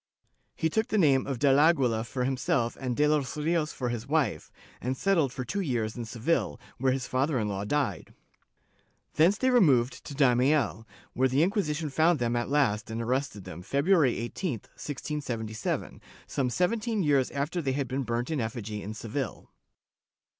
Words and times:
He 0.55 0.67
took 0.67 0.87
the 0.87 0.97
name 0.97 1.27
of 1.27 1.37
del 1.37 1.59
Aguila 1.59 2.03
for 2.05 2.23
himself 2.23 2.75
and 2.81 2.97
de 2.97 3.07
los 3.07 3.37
Rios 3.37 3.71
for 3.71 3.89
his 3.89 4.07
wife, 4.07 4.51
and 4.81 4.97
settled 4.97 5.31
for 5.31 5.45
two 5.45 5.61
years 5.61 5.95
in 5.95 6.05
Seville, 6.05 6.59
where 6.79 6.91
his 6.91 7.05
father 7.05 7.37
in 7.37 7.47
law 7.47 7.65
died. 7.65 8.11
Thence 9.13 9.37
they 9.37 9.51
removed 9.51 10.03
to 10.05 10.15
Daimiel, 10.15 10.87
where 11.13 11.27
the 11.27 11.43
Inquisition 11.43 11.91
found 11.91 12.17
them 12.17 12.35
at 12.35 12.49
last 12.49 12.89
and 12.89 12.99
arrested 12.99 13.43
them, 13.43 13.61
Feb 13.61 13.83
ruary 13.83 14.17
18, 14.17 14.53
1677, 14.53 16.01
some 16.25 16.49
seventeen 16.49 17.03
years 17.03 17.29
after 17.29 17.61
they 17.61 17.73
had 17.73 17.87
been 17.87 18.01
burnt 18.01 18.31
in 18.31 18.41
effigy 18.41 18.81
in 18.81 18.95
Seville. 18.95 19.51